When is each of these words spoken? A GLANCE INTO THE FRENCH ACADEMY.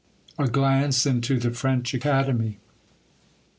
A 0.39 0.47
GLANCE 0.47 1.05
INTO 1.05 1.37
THE 1.37 1.51
FRENCH 1.51 1.93
ACADEMY. 1.93 2.57